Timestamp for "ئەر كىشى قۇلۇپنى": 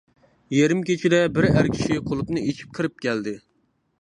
1.51-2.47